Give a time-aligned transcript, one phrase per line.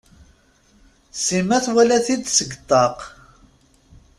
[1.25, 2.97] Sima twala-t-id seg ṭṭaq.